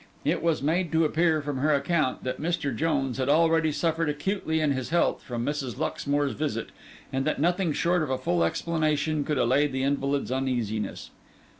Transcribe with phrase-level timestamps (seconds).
[0.25, 2.75] It was made to appear, from her account, that Mr.
[2.75, 5.77] Jones had already suffered acutely in his health from Mrs.
[5.77, 6.69] Luxmore's visit,
[7.13, 11.11] and that nothing short of a full explanation could allay the invalid's uneasiness.